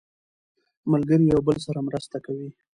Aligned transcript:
ملګري 0.91 1.25
یو 1.33 1.39
بل 1.47 1.57
سره 1.65 1.79
مرسته 1.87 2.17
کوي 2.25 2.47